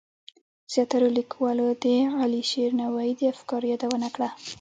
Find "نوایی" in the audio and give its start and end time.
2.81-3.13